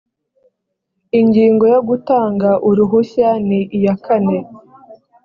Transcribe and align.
ingingo 1.19 1.63
ya 1.73 1.79
gutanga 1.89 2.49
uruhushya 2.67 3.29
ni 3.47 3.59
iya 3.77 3.95
kane 4.05 4.37